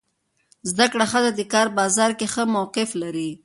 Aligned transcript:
زده 0.69 0.85
کړه 0.91 1.05
ښځه 1.11 1.31
د 1.35 1.41
کار 1.53 1.67
بازار 1.79 2.11
کې 2.19 2.27
ښه 2.33 2.43
موقف 2.55 2.89
لري. 3.01 3.29